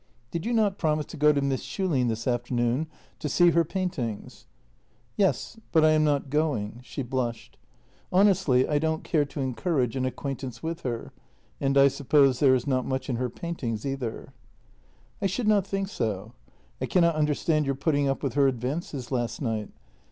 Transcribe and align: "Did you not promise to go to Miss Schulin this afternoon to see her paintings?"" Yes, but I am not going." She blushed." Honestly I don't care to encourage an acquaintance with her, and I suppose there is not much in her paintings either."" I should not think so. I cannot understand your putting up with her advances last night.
"Did 0.31 0.47
you 0.47 0.53
not 0.53 0.79
promise 0.79 1.05
to 1.05 1.15
go 1.15 1.31
to 1.31 1.41
Miss 1.43 1.61
Schulin 1.61 2.07
this 2.07 2.25
afternoon 2.25 2.87
to 3.19 3.29
see 3.29 3.51
her 3.51 3.63
paintings?"" 3.63 4.47
Yes, 5.15 5.59
but 5.71 5.85
I 5.85 5.91
am 5.91 6.03
not 6.03 6.31
going." 6.31 6.79
She 6.83 7.03
blushed." 7.03 7.55
Honestly 8.11 8.67
I 8.67 8.79
don't 8.79 9.03
care 9.03 9.25
to 9.25 9.39
encourage 9.41 9.95
an 9.95 10.05
acquaintance 10.05 10.63
with 10.63 10.81
her, 10.81 11.11
and 11.59 11.77
I 11.77 11.87
suppose 11.87 12.39
there 12.39 12.55
is 12.55 12.65
not 12.65 12.83
much 12.87 13.11
in 13.11 13.17
her 13.17 13.29
paintings 13.29 13.85
either."" 13.85 14.33
I 15.21 15.27
should 15.27 15.47
not 15.47 15.67
think 15.67 15.87
so. 15.87 16.33
I 16.81 16.87
cannot 16.87 17.13
understand 17.13 17.67
your 17.67 17.75
putting 17.75 18.07
up 18.09 18.23
with 18.23 18.33
her 18.33 18.47
advances 18.47 19.11
last 19.11 19.39
night. 19.39 19.69